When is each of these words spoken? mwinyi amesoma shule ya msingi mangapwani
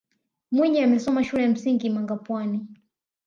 mwinyi 0.51 0.81
amesoma 0.81 1.23
shule 1.23 1.43
ya 1.43 1.49
msingi 1.49 1.89
mangapwani 1.89 2.67